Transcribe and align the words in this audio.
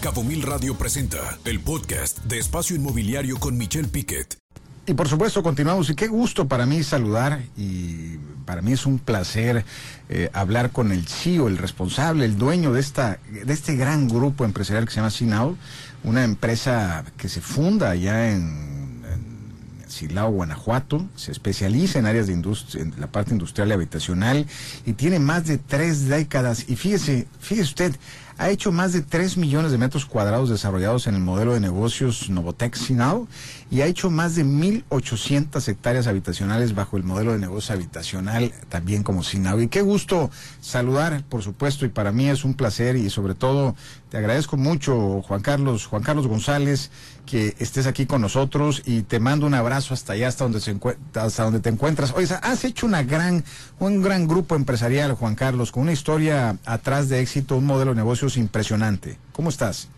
Cabo 0.00 0.24
Mil 0.24 0.40
Radio 0.40 0.74
presenta 0.78 1.38
el 1.44 1.60
podcast 1.60 2.20
de 2.24 2.38
Espacio 2.38 2.74
Inmobiliario 2.74 3.38
con 3.38 3.58
Michelle 3.58 3.86
Piquet. 3.86 4.38
Y 4.86 4.94
por 4.94 5.08
supuesto 5.08 5.42
continuamos. 5.42 5.90
Y 5.90 5.94
qué 5.94 6.06
gusto 6.06 6.48
para 6.48 6.64
mí 6.64 6.82
saludar 6.82 7.42
y 7.54 8.16
para 8.46 8.62
mí 8.62 8.72
es 8.72 8.86
un 8.86 8.98
placer 8.98 9.62
eh, 10.08 10.30
hablar 10.32 10.70
con 10.70 10.90
el 10.90 11.06
CEO, 11.06 11.48
el 11.48 11.58
responsable, 11.58 12.24
el 12.24 12.38
dueño 12.38 12.72
de 12.72 12.80
esta 12.80 13.18
de 13.30 13.52
este 13.52 13.76
gran 13.76 14.08
grupo 14.08 14.46
empresarial 14.46 14.86
que 14.86 14.92
se 14.92 14.96
llama 14.96 15.10
Sinao, 15.10 15.58
una 16.02 16.24
empresa 16.24 17.04
que 17.18 17.28
se 17.28 17.42
funda 17.42 17.90
allá 17.90 18.32
en, 18.32 19.02
en 19.04 19.84
Silao, 19.86 20.30
Guanajuato, 20.30 21.06
se 21.14 21.30
especializa 21.30 21.98
en 21.98 22.06
áreas 22.06 22.26
de 22.26 22.32
industria, 22.32 22.84
en 22.84 22.94
la 22.98 23.08
parte 23.08 23.32
industrial 23.32 23.68
y 23.68 23.72
habitacional 23.72 24.46
y 24.86 24.94
tiene 24.94 25.18
más 25.18 25.46
de 25.46 25.58
tres 25.58 26.08
décadas. 26.08 26.64
Y 26.68 26.76
fíjese, 26.76 27.26
fíjese 27.38 27.68
usted, 27.68 27.96
ha 28.40 28.48
hecho 28.48 28.72
más 28.72 28.94
de 28.94 29.02
3 29.02 29.36
millones 29.36 29.70
de 29.70 29.76
metros 29.76 30.06
cuadrados 30.06 30.48
desarrollados 30.48 31.06
en 31.06 31.14
el 31.14 31.20
modelo 31.20 31.52
de 31.52 31.60
negocios 31.60 32.30
Novotec 32.30 32.74
Sinao 32.74 33.28
y 33.70 33.82
ha 33.82 33.86
hecho 33.86 34.08
más 34.08 34.34
de 34.34 34.46
1.800 34.46 35.68
hectáreas 35.68 36.06
habitacionales 36.06 36.74
bajo 36.74 36.96
el 36.96 37.04
modelo 37.04 37.34
de 37.34 37.38
negocio 37.38 37.74
habitacional 37.74 38.50
también 38.70 39.02
como 39.02 39.22
Sinao. 39.22 39.60
Y 39.60 39.68
qué 39.68 39.82
gusto 39.82 40.30
saludar, 40.62 41.22
por 41.28 41.42
supuesto, 41.42 41.84
y 41.84 41.90
para 41.90 42.12
mí 42.12 42.30
es 42.30 42.42
un 42.42 42.54
placer 42.54 42.96
y 42.96 43.10
sobre 43.10 43.34
todo 43.34 43.74
te 44.10 44.16
agradezco 44.16 44.56
mucho, 44.56 45.22
Juan 45.22 45.40
Carlos, 45.40 45.86
Juan 45.86 46.02
Carlos 46.02 46.26
González, 46.26 46.90
que 47.26 47.54
estés 47.60 47.86
aquí 47.86 48.06
con 48.06 48.20
nosotros 48.20 48.82
y 48.84 49.02
te 49.02 49.20
mando 49.20 49.46
un 49.46 49.54
abrazo 49.54 49.94
hasta 49.94 50.14
allá, 50.14 50.26
hasta 50.26 50.42
donde, 50.42 50.60
se 50.60 50.76
hasta 51.14 51.44
donde 51.44 51.60
te 51.60 51.68
encuentras. 51.68 52.12
Oye, 52.16 52.26
has 52.42 52.64
hecho 52.64 52.86
una 52.86 53.04
gran, 53.04 53.44
un 53.78 54.02
gran 54.02 54.26
grupo 54.26 54.56
empresarial, 54.56 55.12
Juan 55.12 55.36
Carlos, 55.36 55.70
con 55.70 55.84
una 55.84 55.92
historia 55.92 56.56
atrás 56.64 57.08
de 57.08 57.20
éxito, 57.20 57.56
un 57.56 57.66
modelo 57.66 57.92
de 57.92 57.98
negocios 57.98 58.29
impresionante. 58.36 59.18
¿Cómo 59.32 59.48
estás? 59.48 59.88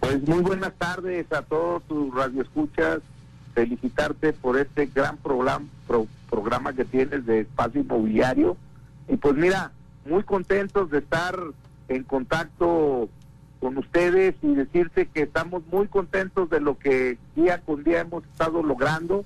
Pues 0.00 0.26
muy 0.26 0.40
buenas 0.40 0.72
tardes 0.74 1.30
a 1.32 1.42
todos 1.42 1.82
tus 1.84 2.14
radioescuchas. 2.14 3.00
Felicitarte 3.54 4.32
por 4.34 4.58
este 4.58 4.86
gran 4.86 5.16
programa, 5.16 5.66
programa 6.28 6.72
que 6.74 6.84
tienes 6.84 7.24
de 7.24 7.40
espacio 7.40 7.80
inmobiliario. 7.80 8.56
Y 9.08 9.16
pues 9.16 9.34
mira, 9.34 9.72
muy 10.04 10.22
contentos 10.22 10.90
de 10.90 10.98
estar 10.98 11.38
en 11.88 12.02
contacto 12.04 13.08
con 13.60 13.78
ustedes 13.78 14.34
y 14.42 14.54
decirte 14.54 15.06
que 15.06 15.22
estamos 15.22 15.62
muy 15.72 15.88
contentos 15.88 16.50
de 16.50 16.60
lo 16.60 16.78
que 16.78 17.18
día 17.34 17.60
con 17.62 17.82
día 17.82 18.00
hemos 18.00 18.24
estado 18.24 18.62
logrando 18.62 19.24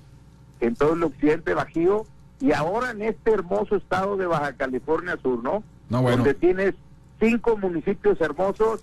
en 0.61 0.75
todo 0.75 0.93
el 0.93 1.03
occidente 1.03 1.53
bajío 1.53 2.05
y 2.39 2.53
ahora 2.53 2.91
en 2.91 3.01
este 3.01 3.31
hermoso 3.31 3.75
estado 3.75 4.17
de 4.17 4.25
Baja 4.25 4.53
California 4.53 5.17
Sur, 5.21 5.43
¿no? 5.43 5.63
No, 5.89 6.01
bueno. 6.01 6.17
Donde 6.17 6.33
tienes 6.33 6.73
cinco 7.21 7.55
municipios 7.55 8.19
hermosos 8.19 8.81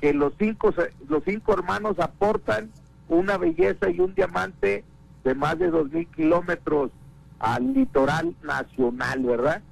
que 0.00 0.12
los 0.12 0.32
cinco 0.38 0.74
los 1.08 1.22
cinco 1.24 1.52
hermanos 1.52 2.00
aportan 2.00 2.70
una 3.08 3.38
belleza 3.38 3.90
y 3.90 4.00
un 4.00 4.14
diamante 4.14 4.82
de 5.22 5.34
más 5.34 5.58
de 5.58 5.70
dos 5.70 5.92
mil 5.92 6.06
kilómetros 6.08 6.90
al 7.38 7.74
litoral 7.74 8.34
nacional, 8.42 9.22
¿verdad? 9.22 9.62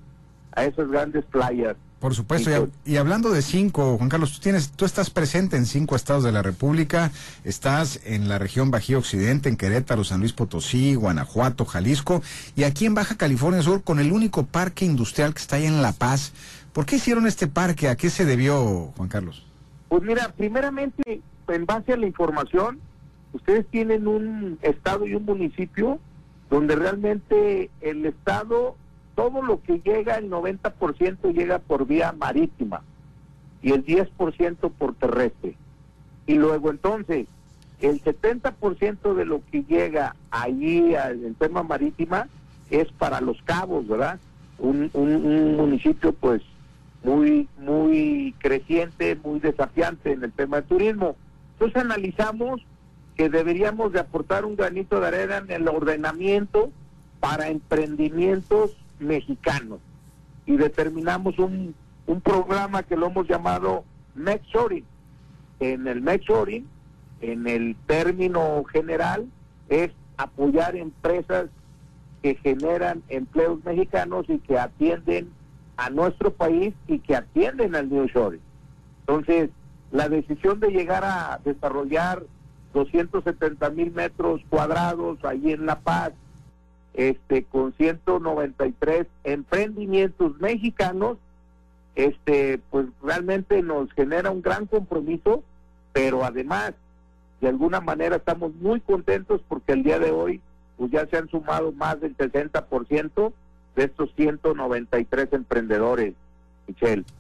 A 0.53 0.65
esas 0.65 0.89
grandes 0.89 1.25
playas. 1.25 1.77
Por 2.03 2.15
supuesto, 2.17 2.69
y, 2.85 2.95
y, 2.95 2.97
hablando 2.97 3.31
de 3.31 3.43
cinco, 3.43 3.97
Juan 3.97 4.09
Carlos, 4.09 4.33
tú 4.33 4.41
tienes, 4.41 4.71
tú 4.71 4.85
estás 4.85 5.09
presente 5.09 5.57
en 5.57 5.67
cinco 5.67 5.95
estados 5.95 6.25
de 6.25 6.33
la 6.33 6.43
República, 6.43 7.13
estás 7.45 8.01
en 8.05 8.29
la 8.29 8.39
región 8.39 8.73
Bajío 8.73 8.99
Occidente, 8.99 9.49
en 9.49 9.57
Querétaro, 9.57 10.03
San 10.03 10.19
Luis 10.19 10.33
Potosí, 10.33 10.97
Guanajuato, 10.97 11.65
Jalisco, 11.65 12.21
y 12.57 12.65
aquí 12.65 12.87
en 12.87 12.95
Baja 12.95 13.15
California 13.15 13.63
Sur, 13.63 13.85
con 13.85 14.01
el 14.01 14.11
único 14.11 14.45
parque 14.45 14.85
industrial 14.85 15.33
que 15.33 15.41
está 15.43 15.57
ahí 15.57 15.67
en 15.67 15.81
La 15.81 15.93
Paz. 15.93 16.33
¿Por 16.73 16.87
qué 16.87 16.97
hicieron 16.97 17.27
este 17.27 17.47
parque? 17.47 17.89
¿A 17.89 17.97
qué 17.97 18.11
se 18.11 18.25
debió, 18.25 18.92
Juan 18.97 19.09
Carlos? 19.09 19.47
Pues 19.89 20.03
mira, 20.03 20.33
primeramente, 20.37 21.20
en 21.48 21.67
base 21.67 21.92
a 21.92 21.97
la 21.97 22.06
información, 22.06 22.81
ustedes 23.33 23.67
tienen 23.67 24.06
un 24.06 24.59
estado 24.62 25.06
y 25.06 25.15
un 25.15 25.25
municipio 25.25 25.98
donde 26.48 26.77
realmente 26.77 27.70
el 27.81 28.06
estado 28.06 28.77
todo 29.15 29.43
lo 29.43 29.62
que 29.62 29.81
llega, 29.81 30.16
el 30.16 30.31
90% 30.31 31.33
llega 31.34 31.59
por 31.59 31.87
vía 31.87 32.12
marítima 32.12 32.83
y 33.62 33.72
el 33.72 33.84
10% 33.84 34.71
por 34.72 34.94
terrestre. 34.94 35.56
Y 36.27 36.34
luego 36.34 36.71
entonces, 36.71 37.27
el 37.81 38.03
70% 38.03 39.15
de 39.15 39.25
lo 39.25 39.43
que 39.50 39.65
llega 39.65 40.15
allí 40.31 40.94
en 40.94 41.34
tema 41.34 41.62
marítima 41.62 42.28
es 42.71 42.91
para 42.93 43.21
los 43.21 43.41
cabos, 43.43 43.87
¿verdad? 43.87 44.19
Un, 44.59 44.91
un, 44.94 45.56
municipio 45.56 46.12
pues 46.12 46.43
muy, 47.05 47.49
muy 47.59 48.35
creciente, 48.39 49.17
muy 49.23 49.41
desafiante 49.41 50.13
en 50.13 50.25
el 50.25 50.33
tema 50.33 50.59
de 50.59 50.63
turismo. 50.63 51.17
Entonces 51.55 51.83
analizamos 51.83 52.65
que 53.17 53.29
deberíamos 53.29 53.93
de 53.93 54.01
aportar 54.01 54.45
un 54.45 54.57
granito 54.57 55.01
de 55.01 55.09
arena 55.09 55.39
en 55.39 55.51
el 55.51 55.69
ordenamiento 55.69 56.71
para 57.21 57.49
emprendimientos 57.49 58.77
mexicanos 58.99 59.81
y 60.47 60.57
determinamos 60.57 61.39
un, 61.39 61.75
un 62.07 62.21
programa 62.21 62.83
que 62.83 62.97
lo 62.97 63.07
hemos 63.07 63.29
llamado 63.29 63.84
Shoring 64.53 64.84
En 65.61 65.87
el 65.87 66.03
Shoring 66.03 66.67
en 67.23 67.47
el 67.47 67.77
término 67.87 68.65
general, 68.65 69.27
es 69.69 69.93
apoyar 70.17 70.77
empresas 70.77 71.47
que 72.23 72.34
generan 72.34 73.03
empleos 73.09 73.65
mexicanos 73.65 74.27
y 74.29 74.39
que 74.39 74.59
atienden 74.59 75.31
a 75.77 75.91
nuestro 75.91 76.33
país 76.33 76.75
y 76.87 76.99
que 76.99 77.16
atienden 77.16 77.75
al 77.75 77.91
New 77.91 78.06
Shoring. 78.06 78.41
Entonces, 79.00 79.50
la 79.91 80.09
decisión 80.09 80.60
de 80.60 80.69
llegar 80.69 81.05
a 81.05 81.41
desarrollar 81.44 82.25
270 82.72 83.71
mil 83.71 83.93
metros 83.93 84.41
cuadrados 84.49 85.22
ahí 85.25 85.53
en 85.53 85.66
La 85.66 85.81
Paz, 85.81 86.12
este 86.94 87.44
con 87.44 87.72
193 87.75 89.06
emprendimientos 89.25 90.38
mexicanos, 90.41 91.19
este 91.94 92.60
pues 92.71 92.87
realmente 93.03 93.62
nos 93.62 93.93
genera 93.93 94.31
un 94.31 94.43
gran 94.43 94.66
compromiso, 94.66 95.43
pero 95.93 96.25
además 96.25 96.72
de 97.41 97.49
alguna 97.49 97.81
manera 97.81 98.16
estamos 98.16 98.54
muy 98.54 98.81
contentos 98.81 99.41
porque 99.49 99.72
el 99.72 99.83
día 99.83 99.99
de 99.99 100.10
hoy 100.10 100.41
pues 100.77 100.91
ya 100.91 101.06
se 101.06 101.16
han 101.16 101.28
sumado 101.28 101.72
más 101.72 102.00
del 102.00 102.16
60% 102.16 103.33
de 103.77 103.84
estos 103.84 104.10
193 104.16 105.33
emprendedores. 105.33 106.15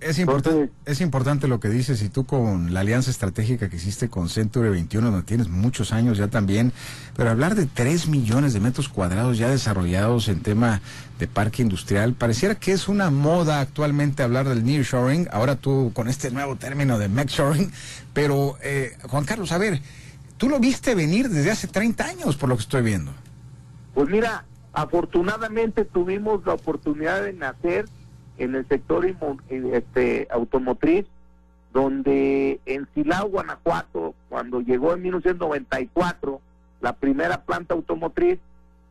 Es 0.00 0.18
importante, 0.18 0.70
es 0.86 1.00
importante 1.00 1.48
lo 1.48 1.60
que 1.60 1.68
dices 1.68 2.02
y 2.02 2.08
tú 2.08 2.24
con 2.24 2.72
la 2.72 2.80
alianza 2.80 3.10
estratégica 3.10 3.68
que 3.68 3.76
hiciste 3.76 4.08
con 4.08 4.28
Century 4.28 4.70
21, 4.70 5.10
donde 5.10 5.26
tienes 5.26 5.48
muchos 5.48 5.92
años 5.92 6.16
ya 6.16 6.28
también, 6.28 6.72
pero 7.16 7.30
hablar 7.30 7.54
de 7.54 7.66
3 7.66 8.08
millones 8.08 8.54
de 8.54 8.60
metros 8.60 8.88
cuadrados 8.88 9.38
ya 9.38 9.50
desarrollados 9.50 10.28
en 10.28 10.40
tema 10.40 10.80
de 11.18 11.26
parque 11.26 11.62
industrial, 11.62 12.14
pareciera 12.14 12.54
que 12.54 12.72
es 12.72 12.88
una 12.88 13.10
moda 13.10 13.60
actualmente 13.60 14.22
hablar 14.22 14.48
del 14.48 14.64
nearshoring, 14.64 15.28
ahora 15.32 15.56
tú 15.56 15.90
con 15.92 16.08
este 16.08 16.30
nuevo 16.30 16.56
término 16.56 16.98
de 16.98 17.08
shoring 17.08 17.70
pero 18.14 18.56
eh, 18.62 18.96
Juan 19.08 19.24
Carlos, 19.24 19.52
a 19.52 19.58
ver, 19.58 19.82
tú 20.38 20.48
lo 20.48 20.60
viste 20.60 20.94
venir 20.94 21.28
desde 21.28 21.50
hace 21.50 21.66
30 21.66 22.04
años 22.04 22.36
por 22.36 22.48
lo 22.48 22.56
que 22.56 22.62
estoy 22.62 22.82
viendo. 22.82 23.12
Pues 23.92 24.08
mira, 24.08 24.44
afortunadamente 24.72 25.84
tuvimos 25.84 26.44
la 26.46 26.54
oportunidad 26.54 27.22
de 27.22 27.32
nacer 27.32 27.86
en 28.38 28.54
el 28.54 28.66
sector 28.68 29.06
este, 29.50 30.28
automotriz, 30.30 31.06
donde 31.72 32.60
en 32.66 32.88
Silao, 32.94 33.28
Guanajuato, 33.28 34.14
cuando 34.28 34.60
llegó 34.60 34.94
en 34.94 35.02
1994 35.02 36.40
la 36.80 36.94
primera 36.94 37.42
planta 37.42 37.74
automotriz, 37.74 38.38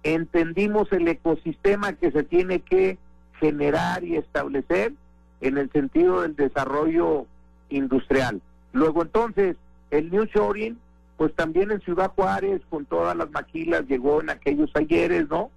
entendimos 0.03 0.91
el 0.91 1.07
ecosistema 1.07 1.93
que 1.93 2.11
se 2.11 2.23
tiene 2.23 2.61
que 2.61 2.97
generar 3.39 4.03
y 4.03 4.15
establecer 4.15 4.93
en 5.41 5.57
el 5.57 5.71
sentido 5.71 6.21
del 6.21 6.35
desarrollo 6.35 7.25
industrial. 7.69 8.41
Luego 8.73 9.01
entonces, 9.01 9.57
el 9.89 10.09
New 10.11 10.25
Shoring, 10.25 10.77
pues 11.17 11.35
también 11.35 11.72
en 11.72 11.81
Ciudad 11.81 12.11
Juárez, 12.16 12.61
con 12.69 12.85
todas 12.85 13.16
las 13.16 13.29
maquilas, 13.31 13.85
llegó 13.87 14.22
en 14.22 14.29
aquellos 14.29 14.72
ayeres, 14.75 15.29
¿no? 15.29 15.51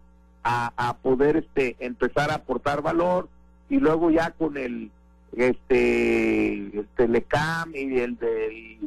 A, 0.46 0.96
poder 1.02 1.38
este, 1.38 1.74
empezar 1.78 2.30
a 2.30 2.34
aportar 2.34 2.82
valor, 2.82 3.28
y 3.70 3.78
luego 3.78 4.10
ya 4.10 4.30
con 4.32 4.58
el 4.58 4.90
este 5.36 6.84
Telecam 6.96 7.74
y 7.74 7.98
el 7.98 8.16
de 8.18 8.78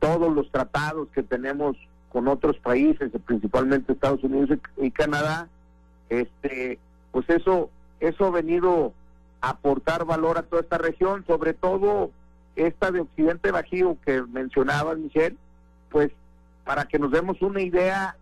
todos 0.00 0.34
los 0.34 0.50
tratados 0.50 1.08
que 1.14 1.22
tenemos 1.22 1.76
con 2.08 2.28
otros 2.28 2.58
países, 2.58 3.10
principalmente 3.24 3.92
Estados 3.92 4.24
Unidos 4.24 4.58
y 4.78 4.90
Canadá, 4.90 5.48
este 6.08 6.78
pues 7.12 7.28
eso 7.28 7.70
eso 8.00 8.26
ha 8.26 8.30
venido 8.30 8.92
a 9.40 9.50
aportar 9.50 10.04
valor 10.04 10.38
a 10.38 10.42
toda 10.42 10.62
esta 10.62 10.78
región, 10.78 11.24
sobre 11.26 11.54
todo 11.54 12.10
esta 12.56 12.90
de 12.90 13.00
Occidente 13.00 13.50
Bajío 13.50 13.96
que 14.04 14.22
mencionaba 14.22 14.94
Michelle, 14.94 15.36
pues 15.90 16.10
para 16.64 16.86
que 16.86 16.98
nos 16.98 17.10
demos 17.12 17.40
una 17.42 17.60
idea, 17.60 18.16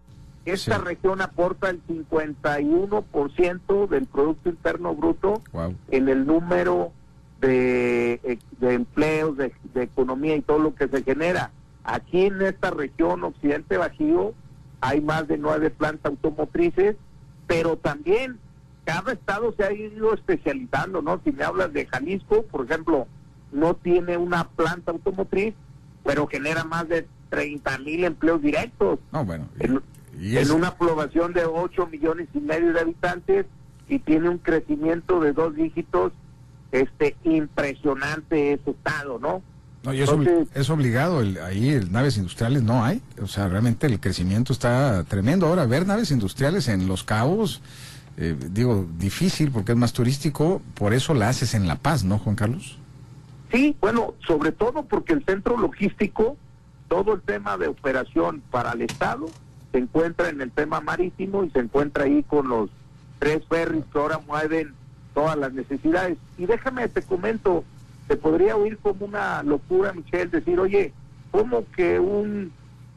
esta 0.53 0.79
región 0.79 1.21
aporta 1.21 1.71
el 1.71 1.83
51% 1.87 3.89
del 3.89 4.07
Producto 4.07 4.49
Interno 4.49 4.95
Bruto 4.95 5.43
en 5.91 6.09
el 6.09 6.27
número 6.27 6.93
de, 7.41 8.21
eh, 8.23 8.39
de 8.59 8.75
empleos, 8.75 9.37
de, 9.37 9.53
economía 9.75 10.37
y 10.37 10.43
todo 10.43 10.59
lo 10.59 10.75
que 10.75 10.89
se 10.89 11.03
genera. 11.03 11.51
aquí 11.85 12.27
en 12.27 12.43
esta 12.43 12.71
región 12.71 13.25
occidente 13.25 13.79
bajío 13.79 14.35
hay 14.81 15.01
más 15.01 15.27
de 15.29 15.39
nueve 15.39 15.71
plantas 15.71 16.11
automotrices, 16.11 16.97
pero 17.47 17.77
también 17.77 18.39
cada 18.85 19.13
estado 19.13 19.55
se 19.57 19.65
ha 19.65 19.73
ido 19.73 20.15
especializando, 20.15 21.03
¿no? 21.03 21.21
Si 21.25 21.33
me 21.33 21.45
hablas 21.45 21.73
de 21.73 21.87
Jalisco, 21.87 22.43
por 22.45 22.65
ejemplo, 22.65 23.07
no 23.53 23.75
tiene 23.75 24.17
una 24.17 24.49
planta 24.49 24.93
automotriz, 24.93 25.55
pero 26.05 26.27
genera 26.27 26.65
más 26.65 26.89
de 26.89 27.07
30 27.29 27.79
mil 27.79 28.05
empleos 28.05 28.43
directos. 28.43 28.99
No, 29.13 29.25
bueno. 29.25 29.49
En, 29.59 29.81
en 30.19 30.51
una 30.51 30.75
población 30.75 31.33
de 31.33 31.45
8 31.45 31.87
millones 31.87 32.29
y 32.35 32.41
medio 32.41 32.73
de 32.73 32.81
habitantes 32.81 33.47
y 33.89 33.99
tiene 33.99 34.29
un 34.29 34.39
crecimiento 34.39 35.21
de 35.21 35.33
dos 35.33 35.55
dígitos 35.55 36.13
este 36.73 37.17
impresionante 37.25 38.53
ese 38.53 38.71
estado, 38.71 39.19
¿no? 39.19 39.43
No, 39.83 39.95
y 39.95 40.03
es, 40.03 40.11
es 40.55 40.69
obligado, 40.69 41.23
el, 41.23 41.39
ahí 41.39 41.71
el, 41.71 41.91
naves 41.91 42.19
industriales 42.19 42.63
no 42.63 42.85
hay, 42.85 43.01
o 43.21 43.27
sea, 43.27 43.49
realmente 43.49 43.87
el 43.87 43.99
crecimiento 43.99 44.53
está 44.53 45.05
tremendo. 45.05 45.47
Ahora, 45.47 45.65
ver 45.65 45.87
naves 45.87 46.11
industriales 46.11 46.69
en 46.69 46.87
Los 46.87 47.03
Cabos, 47.03 47.63
eh, 48.19 48.37
digo, 48.51 48.87
difícil 48.99 49.51
porque 49.51 49.73
es 49.73 49.79
más 49.79 49.95
turístico, 49.95 50.61
por 50.75 50.93
eso 50.93 51.15
la 51.15 51.31
haces 51.31 51.55
en 51.55 51.67
La 51.67 51.77
Paz, 51.77 52.05
¿no, 52.05 52.19
Juan 52.19 52.37
Carlos? 52.37 52.79
Sí, 53.51 53.75
bueno, 53.81 54.15
sobre 54.27 54.53
todo 54.53 54.85
porque 54.85 55.15
el 55.15 55.25
centro 55.25 55.57
logístico, 55.57 56.37
todo 56.89 57.15
el 57.15 57.23
tema 57.23 57.57
de 57.57 57.69
operación 57.69 58.43
para 58.51 58.73
el 58.73 58.83
Estado, 58.83 59.27
se 59.73 59.79
encuentra 59.79 60.29
en 60.29 60.41
el 60.41 60.51
tema 60.51 60.81
marítimo 60.81 61.45
y 61.45 61.51
se 61.51 61.61
encuentra 61.61 62.05
ahí 62.05 62.23
con 62.23 62.49
los 62.49 62.71
tres 63.19 63.45
ferries 63.47 63.85
que 63.93 63.99
ahora 63.99 64.21
mueven 64.27 64.75
todas 65.15 65.37
las 65.37 65.53
necesidades. 65.53 66.19
Y 66.39 66.47
déjame, 66.47 66.89
te 66.89 67.03
comento, 67.03 67.65
te 68.09 68.17
podría 68.17 68.57
oír 68.57 68.79
como 68.79 69.07
una 69.07 69.43
locura, 69.43 69.93
Michelle, 69.93 70.27
decir, 70.27 70.59
oye, 70.59 70.93
¿cómo 71.31 71.65
que 71.77 72.01
un 72.01 72.53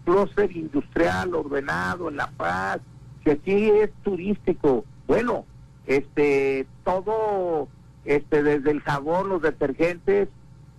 clúster 0.05 0.55
industrial 0.55 1.35
ordenado 1.35 2.09
en 2.09 2.17
La 2.17 2.27
Paz, 2.31 2.79
que 3.23 3.31
aquí 3.31 3.69
es 3.69 3.91
turístico? 4.03 4.85
Bueno, 5.07 5.45
este, 5.85 6.65
todo, 6.83 7.67
este, 8.05 8.43
desde 8.43 8.71
el 8.71 8.81
jabón, 8.81 9.29
los 9.29 9.41
detergentes, 9.41 10.29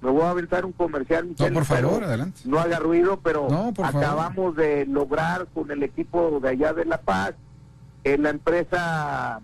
me 0.05 0.11
voy 0.11 0.23
a 0.23 0.31
aventar 0.31 0.67
un 0.67 0.73
comercial, 0.73 1.25
Michelle, 1.25 1.51
no, 1.51 1.55
por 1.55 1.65
favor, 1.65 2.05
adelante. 2.05 2.43
No 2.45 2.59
haga 2.59 2.79
ruido, 2.79 3.21
pero 3.23 3.49
acabamos 3.83 4.55
de 4.55 4.85
lograr 4.85 5.47
con 5.55 5.71
el 5.71 5.83
equipo 5.83 6.41
de 6.41 6.51
allá 6.51 6.75
de 6.75 6.85
La 6.85 6.99
Paz, 6.99 7.35
en 8.05 8.23
la 8.23 8.31
empresa 8.31 9.41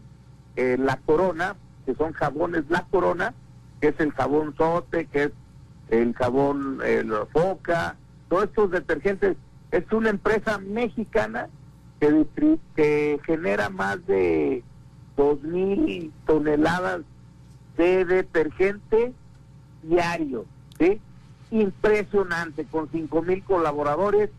eh, 0.56 0.76
La 0.78 0.98
Corona, 0.98 1.56
que 1.86 1.94
son 1.94 2.12
jabones 2.12 2.64
La 2.68 2.84
Corona, 2.90 3.32
que 3.80 3.88
es 3.88 4.00
el 4.00 4.12
jabón 4.12 4.54
sote, 4.58 5.06
que 5.06 5.24
es 5.24 5.32
el 5.88 6.12
jabón 6.12 6.80
el 6.84 7.10
foca, 7.32 7.96
todos 8.28 8.44
estos 8.44 8.70
detergentes. 8.70 9.38
Es 9.70 9.90
una 9.92 10.10
empresa 10.10 10.58
mexicana 10.58 11.48
que, 12.00 12.26
que 12.76 13.18
genera 13.24 13.70
más 13.70 14.06
de 14.06 14.62
dos 15.16 15.40
mil 15.42 16.12
toneladas 16.26 17.00
de 17.78 18.04
detergente 18.04 19.14
diario, 19.82 20.44
¿sí? 20.78 21.00
Impresionante, 21.50 22.64
con 22.64 22.88
cinco 22.90 23.22
mil 23.22 23.42
colaboradores, 23.44 24.30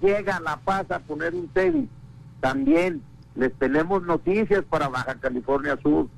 llega 0.00 0.40
La 0.40 0.56
Paz 0.58 0.90
a 0.90 1.00
poner 1.00 1.34
un 1.34 1.48
TEDI. 1.48 1.88
También 2.40 3.02
les 3.34 3.52
tenemos 3.54 4.02
noticias 4.02 4.64
para 4.64 4.88
Baja 4.88 5.16
California 5.16 5.78
Sur 5.82 6.08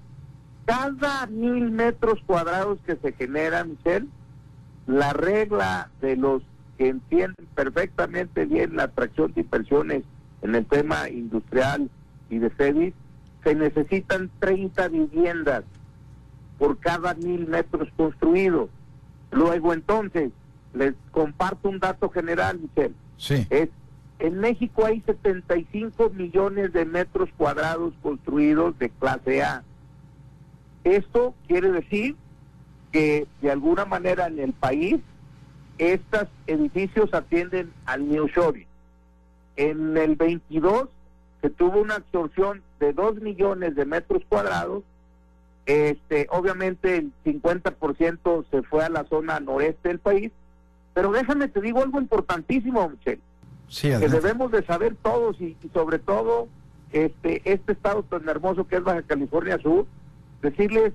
cada 0.64 1.26
mil 1.26 1.70
metros 1.70 2.20
cuadrados 2.26 2.78
que 2.86 2.96
se 2.96 3.12
generan, 3.12 3.70
Michelle, 3.70 4.06
la 4.86 5.12
regla 5.12 5.90
de 6.00 6.16
los 6.16 6.42
que 6.78 6.88
entienden 6.88 7.46
perfectamente 7.54 8.44
bien 8.46 8.76
la 8.76 8.84
atracción 8.84 9.32
de 9.32 9.42
inversiones 9.42 10.04
en 10.42 10.54
el 10.54 10.66
tema 10.66 11.08
industrial 11.08 11.90
y 12.30 12.38
de 12.38 12.50
FEDIS, 12.50 12.94
se 13.44 13.54
necesitan 13.54 14.30
30 14.38 14.88
viviendas 14.88 15.64
por 16.62 16.78
cada 16.78 17.14
mil 17.14 17.48
metros 17.48 17.88
construidos. 17.96 18.70
Luego 19.32 19.72
entonces, 19.72 20.30
les 20.72 20.94
comparto 21.10 21.68
un 21.68 21.80
dato 21.80 22.08
general, 22.08 22.60
Michelle. 22.60 22.94
Sí. 23.16 23.44
Es, 23.50 23.68
en 24.20 24.38
México 24.38 24.86
hay 24.86 25.00
75 25.00 26.10
millones 26.10 26.72
de 26.72 26.84
metros 26.84 27.30
cuadrados 27.36 27.94
construidos 28.00 28.78
de 28.78 28.90
clase 28.90 29.42
A 29.42 29.64
esto 30.84 31.34
quiere 31.48 31.72
decir 31.72 32.14
que 32.92 33.26
de 33.40 33.50
alguna 33.50 33.84
manera 33.84 34.28
en 34.28 34.38
el 34.38 34.52
país 34.52 35.00
estos 35.78 36.28
edificios 36.46 37.12
atienden 37.12 37.72
al 37.86 38.08
New 38.08 38.28
Shoring. 38.28 38.68
En 39.56 39.96
el 39.96 40.14
22 40.14 40.88
se 41.40 41.50
tuvo 41.50 41.80
una 41.80 41.96
absorción 41.96 42.62
de 42.78 42.92
2 42.92 43.16
millones 43.16 43.74
de 43.74 43.84
metros 43.84 44.22
cuadrados. 44.28 44.84
Este, 45.66 46.26
obviamente 46.30 46.96
el 46.96 47.12
50% 47.24 48.44
se 48.50 48.62
fue 48.62 48.84
a 48.84 48.88
la 48.88 49.04
zona 49.04 49.38
noreste 49.38 49.88
del 49.88 50.00
país, 50.00 50.32
pero 50.92 51.12
déjame 51.12 51.48
te 51.48 51.60
digo 51.60 51.82
algo 51.82 52.00
importantísimo, 52.00 52.88
Michelle, 52.88 53.20
que 53.68 54.08
debemos 54.08 54.50
de 54.50 54.64
saber 54.64 54.96
todos 55.02 55.40
y, 55.40 55.56
y, 55.62 55.68
sobre 55.72 55.98
todo 55.98 56.48
este 56.90 57.40
este 57.44 57.72
estado 57.72 58.02
tan 58.02 58.28
hermoso 58.28 58.66
que 58.66 58.76
es 58.76 58.82
Baja 58.82 59.02
California 59.02 59.58
Sur, 59.58 59.86
decirles 60.42 60.92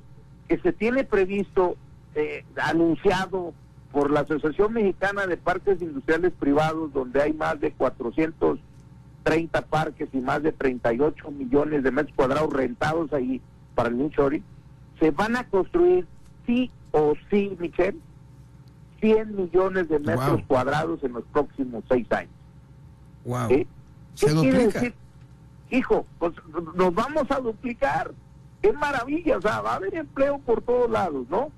que 0.47 0.57
se 0.59 0.73
tiene 0.73 1.03
previsto, 1.03 1.75
eh, 2.15 2.43
anunciado 2.57 3.53
por 3.91 4.11
la 4.11 4.21
Asociación 4.21 4.73
Mexicana 4.73 5.27
de 5.27 5.37
Parques 5.37 5.81
Industriales 5.81 6.33
Privados, 6.37 6.93
donde 6.93 7.21
hay 7.21 7.33
más 7.33 7.59
de 7.59 7.71
430 7.71 9.61
parques 9.63 10.09
y 10.13 10.17
más 10.17 10.43
de 10.43 10.51
38 10.51 11.31
millones 11.31 11.83
de 11.83 11.91
metros 11.91 12.15
cuadrados 12.15 12.51
rentados 12.53 13.11
ahí 13.13 13.41
para 13.75 13.89
el 13.89 13.97
Nichori, 13.97 14.43
se 14.99 15.11
van 15.11 15.35
a 15.35 15.47
construir 15.47 16.07
sí 16.45 16.71
o 16.91 17.13
sí, 17.29 17.55
Michelle, 17.59 17.97
100 18.99 19.35
millones 19.35 19.89
de 19.89 19.99
metros 19.99 20.41
cuadrados 20.47 21.03
en 21.03 21.13
los 21.13 21.23
próximos 21.25 21.83
seis 21.87 22.11
años. 22.11 22.31
Wow. 23.25 23.49
¿Eh? 23.49 23.67
¿Qué 24.19 24.27
quiere 24.27 24.67
decir? 24.67 24.93
Hijo, 25.69 26.05
pues 26.17 26.33
nos 26.75 26.93
vamos 26.93 27.29
a 27.29 27.39
duplicar 27.39 28.11
qué 28.61 28.71
maravilla, 28.73 29.37
o 29.37 29.41
sea, 29.41 29.61
va 29.61 29.73
a 29.73 29.75
haber 29.75 29.95
empleo 29.95 30.39
por 30.39 30.61
todos 30.61 30.89
lados, 30.89 31.27
¿no? 31.29 31.51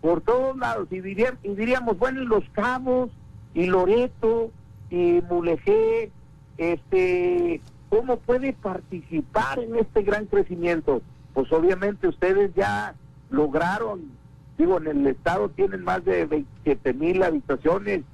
Por 0.00 0.20
todos 0.20 0.56
lados. 0.56 0.88
Y, 0.90 0.96
y 0.96 1.54
diríamos, 1.54 1.98
bueno, 1.98 2.22
y 2.22 2.26
Los 2.26 2.44
Cabos, 2.50 3.10
y 3.54 3.66
Loreto, 3.66 4.50
y 4.88 5.20
Mulegé, 5.28 6.10
este, 6.58 7.60
¿cómo 7.90 8.18
puede 8.18 8.52
participar 8.52 9.58
en 9.58 9.76
este 9.76 10.02
gran 10.02 10.26
crecimiento? 10.26 11.02
Pues 11.36 11.52
obviamente 11.52 12.08
ustedes 12.08 12.50
ya 12.54 12.94
lograron, 13.28 14.10
digo, 14.56 14.78
en 14.78 14.86
el 14.86 15.06
estado 15.06 15.50
tienen 15.50 15.84
más 15.84 16.02
de 16.02 16.24
27 16.24 16.94
mil 16.94 17.22
habitaciones, 17.22 18.04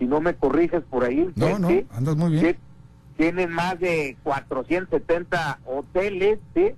si 0.00 0.04
no 0.04 0.20
me 0.20 0.34
corriges 0.34 0.82
por 0.90 1.04
ahí. 1.04 1.30
No, 1.36 1.60
no, 1.60 1.68
andas 1.92 2.16
muy 2.16 2.32
bien. 2.32 2.58
Tienen 3.16 3.52
más 3.52 3.78
de 3.78 4.16
470 4.24 5.60
hoteles, 5.64 6.40
¿sí? 6.56 6.72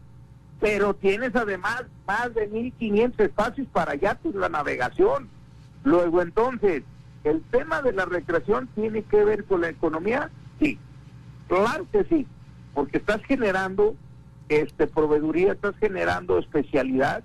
pero 0.61 0.93
tienes 0.93 1.35
además 1.35 1.85
más 2.07 2.35
de 2.35 2.51
1.500 2.51 3.21
espacios 3.21 3.67
para 3.73 3.95
ya 3.95 4.19
la 4.35 4.51
navegación. 4.51 5.31
Luego 5.85 6.21
entonces, 6.21 6.83
¿el 7.25 7.41
tema 7.45 7.81
de 7.81 7.95
la 7.95 8.05
recreación 8.05 8.69
tiene 8.75 9.05
que 9.05 9.25
ver 9.25 9.47
con 9.47 9.63
la 9.63 9.71
economía? 9.71 10.31
Sí, 10.61 10.79
claro 11.49 11.87
que 11.91 12.05
sí, 12.05 12.27
porque 12.75 12.99
estás 12.99 13.23
generando 13.23 13.97
este 14.49 14.87
proveeduría, 14.87 15.53
estás 15.53 15.77
generando 15.79 16.39
especialidad 16.39 17.23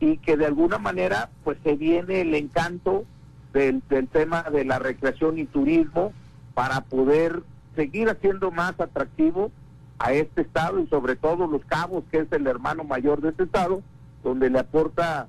y 0.00 0.18
que 0.18 0.36
de 0.36 0.46
alguna 0.46 0.78
manera 0.78 1.30
pues 1.44 1.58
se 1.62 1.76
viene 1.76 2.22
el 2.22 2.34
encanto 2.34 3.04
del, 3.52 3.82
del 3.88 4.08
tema 4.08 4.42
de 4.50 4.64
la 4.64 4.78
recreación 4.78 5.38
y 5.38 5.44
turismo 5.44 6.12
para 6.54 6.80
poder 6.82 7.42
seguir 7.76 8.08
haciendo 8.08 8.50
más 8.50 8.78
atractivo 8.80 9.50
a 9.98 10.12
este 10.12 10.42
estado 10.42 10.80
y 10.80 10.86
sobre 10.88 11.16
todo 11.16 11.46
los 11.46 11.64
cabos, 11.64 12.04
que 12.10 12.18
es 12.18 12.32
el 12.32 12.46
hermano 12.46 12.84
mayor 12.84 13.20
de 13.20 13.30
este 13.30 13.44
estado, 13.44 13.82
donde 14.22 14.50
le 14.50 14.58
aporta 14.58 15.28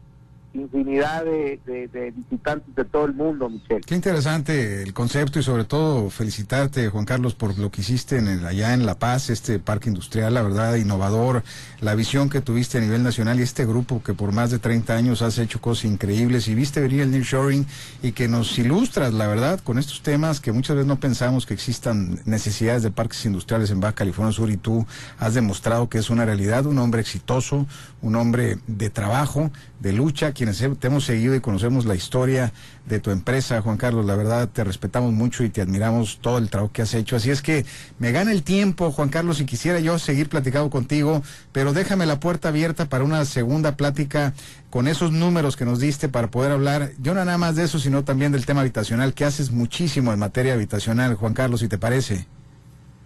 infinidad 0.56 1.26
de, 1.26 2.14
visitantes 2.16 2.76
de 2.76 2.86
todo 2.86 3.06
el 3.06 3.14
mundo, 3.14 3.50
Michelle. 3.50 3.82
Qué 3.82 3.96
interesante 3.96 4.82
el 4.82 4.94
concepto 4.94 5.40
y 5.40 5.44
sobre 5.44 5.66
todo 5.66 6.10
felicitarte, 6.10 6.90
Juan 6.90 7.06
Carlos, 7.06 7.36
por 7.36 7.58
lo 7.58 7.70
que 7.72 7.82
hiciste 7.82 8.18
en 8.18 8.28
el, 8.28 8.46
allá 8.46 8.74
en 8.74 8.86
La 8.86 8.96
Paz, 8.96 9.30
este 9.30 9.60
parque 9.60 9.90
industrial, 9.90 10.34
la 10.34 10.42
verdad, 10.42 10.76
innovador, 10.76 11.44
la 11.82 11.96
visión 11.96 12.30
que 12.30 12.42
tuviste 12.42 12.78
a 12.78 12.82
nivel 12.82 13.04
nacional 13.04 13.40
y 13.40 13.44
este 13.44 13.66
grupo 13.66 14.02
que 14.02 14.14
por 14.14 14.32
más 14.32 14.52
de 14.52 14.60
30 14.60 14.96
años 14.96 15.22
has 15.22 15.38
hecho 15.38 15.62
cosas 15.62 15.86
increíbles 15.86 16.48
y 16.48 16.56
viste 16.56 16.82
venir 16.82 17.02
el 17.02 17.12
nearshoring 17.12 17.66
y 18.02 18.14
que 18.14 18.28
nos 18.28 18.58
ilustras, 18.58 19.14
la 19.14 19.28
verdad, 19.28 19.60
con 19.60 19.78
estos 19.78 20.02
temas 20.02 20.40
que 20.40 20.52
muchas 20.52 20.76
veces 20.76 20.88
no 20.88 21.00
pensamos 21.00 21.46
que 21.46 21.54
existan 21.54 22.20
necesidades 22.26 22.84
de 22.84 22.92
parques 22.92 23.26
industriales 23.26 23.72
en 23.72 23.80
Baja 23.80 23.96
California 23.96 24.32
Sur 24.32 24.50
y 24.50 24.58
tú 24.58 24.86
has 25.20 25.34
demostrado 25.34 25.90
que 25.90 25.98
es 25.98 26.10
una 26.10 26.26
realidad, 26.26 26.66
un 26.66 26.80
hombre 26.80 27.02
exitoso, 27.02 27.66
un 28.02 28.16
hombre 28.16 28.58
de 28.68 28.90
trabajo, 28.90 29.52
de 29.80 29.94
lucha, 29.94 30.34
que 30.34 30.45
te 30.54 30.88
hemos 30.88 31.06
seguido 31.06 31.36
y 31.36 31.40
conocemos 31.40 31.86
la 31.86 31.96
historia 31.96 32.52
de 32.86 33.00
tu 33.00 33.12
empresa, 33.12 33.62
Juan 33.62 33.78
Carlos. 33.78 34.06
La 34.06 34.16
verdad, 34.16 34.50
te 34.50 34.64
respetamos 34.64 35.14
mucho 35.14 35.44
y 35.44 35.50
te 35.50 35.62
admiramos 35.62 36.20
todo 36.22 36.38
el 36.38 36.50
trabajo 36.50 36.72
que 36.72 36.82
has 36.82 36.94
hecho. 36.94 37.16
Así 37.16 37.32
es 37.32 37.42
que 37.42 37.66
me 38.00 38.12
gana 38.12 38.32
el 38.32 38.44
tiempo, 38.44 38.92
Juan 38.92 39.10
Carlos, 39.10 39.42
y 39.42 39.46
quisiera 39.46 39.80
yo 39.80 39.98
seguir 40.00 40.30
platicando 40.30 40.70
contigo, 40.70 41.24
pero 41.52 41.74
déjame 41.74 42.06
la 42.06 42.20
puerta 42.20 42.50
abierta 42.50 42.86
para 42.86 43.04
una 43.04 43.26
segunda 43.26 43.76
plática 43.76 44.34
con 44.70 44.88
esos 44.88 45.12
números 45.12 45.56
que 45.56 45.66
nos 45.66 45.80
diste 45.80 46.10
para 46.10 46.30
poder 46.30 46.52
hablar, 46.52 46.92
yo 47.00 47.14
no 47.14 47.24
nada 47.24 47.38
más 47.38 47.56
de 47.56 47.64
eso, 47.64 47.80
sino 47.80 48.04
también 48.04 48.32
del 48.32 48.46
tema 48.46 48.62
habitacional, 48.62 49.14
que 49.14 49.26
haces 49.26 49.52
muchísimo 49.52 50.12
en 50.12 50.20
materia 50.20 50.54
habitacional, 50.54 51.16
Juan 51.16 51.34
Carlos, 51.34 51.62
si 51.62 51.68
te 51.68 51.78
parece. 51.78 52.28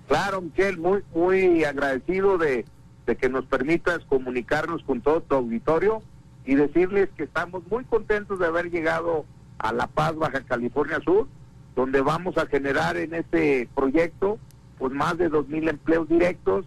Claro, 0.07 0.41
Michelle, 0.41 0.77
muy, 0.77 1.03
muy 1.13 1.63
agradecido 1.63 2.37
de 2.37 2.65
de 3.09 3.17
que 3.17 3.27
nos 3.27 3.45
permitas 3.45 4.05
comunicarnos 4.07 4.83
con 4.83 5.01
todo 5.01 5.21
tu 5.21 5.33
auditorio 5.33 6.03
y 6.49 6.55
decirles 6.55 7.09
que 7.15 7.25
estamos 7.25 7.61
muy 7.69 7.83
contentos 7.83 8.39
de 8.39 8.47
haber 8.47 8.71
llegado 8.71 9.23
a 9.59 9.71
La 9.71 9.85
Paz, 9.85 10.15
Baja 10.15 10.41
California 10.41 10.99
Sur, 10.99 11.27
donde 11.75 12.01
vamos 12.01 12.39
a 12.39 12.47
generar 12.47 12.97
en 12.97 13.13
este 13.13 13.69
proyecto 13.75 14.39
pues 14.79 14.91
más 14.91 15.15
de 15.19 15.29
dos 15.29 15.47
mil 15.47 15.69
empleos 15.69 16.09
directos, 16.09 16.65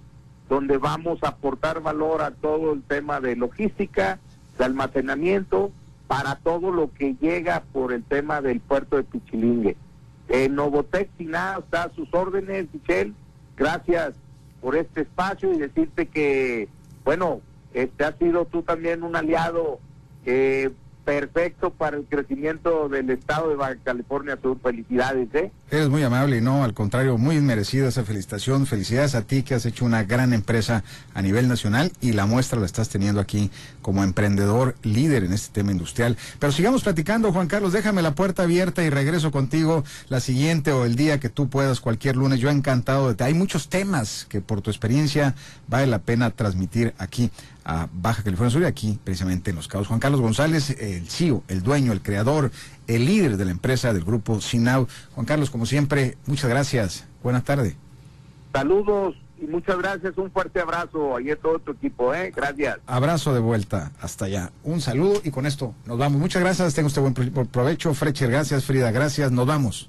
donde 0.48 0.78
vamos 0.78 1.18
a 1.24 1.30
aportar 1.30 1.82
valor 1.82 2.22
a 2.22 2.30
todo 2.30 2.74
el 2.74 2.84
tema 2.84 3.20
de 3.20 3.34
logística, 3.34 4.20
de 4.56 4.64
almacenamiento, 4.64 5.72
para 6.06 6.36
todo 6.36 6.70
lo 6.70 6.92
que 6.92 7.16
llega 7.20 7.64
por 7.72 7.92
el 7.92 8.04
tema 8.04 8.40
del 8.40 8.60
puerto 8.60 8.94
de 8.98 9.02
Pichilingue. 9.02 9.76
En 10.28 10.54
Novotec 10.54 11.10
nada 11.18 11.58
está 11.58 11.82
a 11.84 11.92
sus 11.92 12.06
órdenes, 12.14 12.68
Michelle. 12.72 13.14
Gracias 13.56 14.14
por 14.60 14.76
este 14.76 15.00
espacio 15.00 15.52
y 15.52 15.58
decirte 15.58 16.06
que, 16.06 16.68
bueno, 17.04 17.40
este 17.75 18.05
ha 18.05 18.17
sido 18.17 18.45
tú 18.45 18.62
también 18.62 19.02
un 19.02 19.17
aliado 19.17 19.81
eh, 20.25 20.71
perfecto 21.05 21.71
para 21.71 21.97
el 21.97 22.05
crecimiento 22.05 22.88
del 22.88 23.11
estado 23.11 23.50
de 23.50 23.57
Baja 23.57 23.76
California 23.83 24.38
Sur. 24.41 24.59
Felicidades, 24.62 25.29
¿eh? 25.35 25.50
Eres 25.71 25.88
muy 25.88 26.02
amable 26.02 26.37
y 26.37 26.41
no, 26.41 26.62
al 26.62 26.75
contrario, 26.75 27.19
muy 27.19 27.41
merecida 27.41 27.88
esa 27.88 28.05
felicitación. 28.05 28.67
Felicidades 28.67 29.14
a 29.14 29.23
ti 29.23 29.43
que 29.43 29.55
has 29.55 29.67
hecho 29.67 29.85
una 29.85 30.05
gran 30.05 30.33
empresa 30.33 30.85
a 31.14 31.23
nivel 31.23 31.49
nacional 31.49 31.93
y 32.00 32.12
la 32.12 32.26
muestra 32.26 32.61
la 32.61 32.67
estás 32.67 32.88
teniendo 32.88 33.21
aquí 33.21 33.50
como 33.81 34.05
emprendedor 34.05 34.76
líder 34.83 35.25
en 35.25 35.33
este 35.33 35.52
tema 35.52 35.73
industrial. 35.73 36.17
Pero 36.38 36.52
sigamos 36.52 36.83
platicando, 36.83 37.33
Juan 37.33 37.49
Carlos, 37.49 37.73
déjame 37.73 38.02
la 38.02 38.14
puerta 38.14 38.45
abierta 38.45 38.85
y 38.85 38.91
regreso 38.91 39.31
contigo 39.33 39.85
la 40.09 40.21
siguiente 40.21 40.73
o 40.73 40.85
el 40.85 40.95
día 40.95 41.19
que 41.19 41.31
tú 41.31 41.49
puedas, 41.49 41.81
cualquier 41.81 42.17
lunes. 42.17 42.38
Yo 42.38 42.50
encantado 42.50 43.12
de 43.12 43.25
Hay 43.25 43.35
muchos 43.35 43.69
temas 43.69 44.26
que 44.29 44.41
por 44.41 44.62
tu 44.62 44.71
experiencia 44.71 45.35
vale 45.69 45.87
la 45.87 46.00
pena 46.00 46.31
transmitir 46.31 46.95
aquí 46.99 47.31
a 47.64 47.88
Baja 47.92 48.23
California 48.23 48.50
Sur 48.50 48.62
y 48.62 48.66
aquí 48.66 48.99
precisamente 49.02 49.50
en 49.50 49.57
Los 49.57 49.69
Cabos. 49.69 49.88
Juan 49.88 50.00
Carlos 50.00 50.21
González, 50.21 50.71
el 50.71 51.09
CEO, 51.09 51.42
el 51.49 51.62
dueño, 51.62 51.92
el 51.92 52.02
creador, 52.02 52.50
el 52.87 53.07
líder 53.07 53.37
de 53.37 53.45
la 53.45 53.50
empresa 53.50 53.92
del 53.92 54.04
grupo 54.04 54.40
Sinau. 54.40 54.87
Juan 55.14 55.26
Carlos, 55.26 55.50
como 55.50 55.66
siempre, 55.66 56.16
muchas 56.26 56.50
gracias. 56.50 57.04
Buenas 57.23 57.45
tardes. 57.45 57.76
Saludos 58.52 59.16
y 59.40 59.47
muchas 59.47 59.78
gracias. 59.78 60.16
Un 60.19 60.31
fuerte 60.31 60.61
abrazo 60.61 61.16
ahí 61.16 61.31
a 61.31 61.37
todo 61.37 61.59
tu 61.59 61.73
equipo. 61.73 62.14
¿eh? 62.14 62.33
Gracias. 62.35 62.78
Abrazo 62.87 63.35
de 63.35 63.40
vuelta 63.40 63.92
hasta 64.00 64.26
allá. 64.26 64.52
Un 64.62 64.81
saludo 64.81 65.21
y 65.25 65.31
con 65.31 65.47
esto 65.47 65.75
nos 65.87 65.99
vamos. 65.99 66.21
Muchas 66.21 66.42
gracias. 66.42 66.75
Tengo 66.75 66.88
usted 66.88 67.02
buen 67.02 67.14
provecho. 67.49 67.95
Frecher, 67.95 68.31
gracias. 68.31 68.64
Frida, 68.64 68.90
gracias. 68.90 69.33
Nos 69.33 69.47
vamos. 69.47 69.88